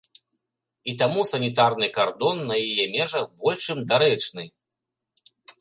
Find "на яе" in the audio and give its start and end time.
2.53-2.85